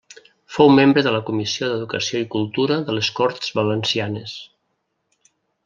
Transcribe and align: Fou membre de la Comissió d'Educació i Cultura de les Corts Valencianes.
Fou 0.53 0.69
membre 0.77 1.03
de 1.07 1.11
la 1.15 1.19
Comissió 1.27 1.69
d'Educació 1.73 2.23
i 2.23 2.27
Cultura 2.37 2.79
de 2.89 2.97
les 2.99 3.13
Corts 3.21 3.55
Valencianes. 3.61 4.35